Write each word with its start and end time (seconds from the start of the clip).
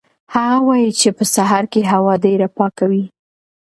هغه 0.33 0.57
وایي 0.67 0.91
چې 0.99 1.09
په 1.17 1.23
سهار 1.33 1.63
کې 1.71 1.81
هوا 1.91 2.13
ډېره 2.25 2.47
پاکه 2.57 2.85
وي. 2.91 3.05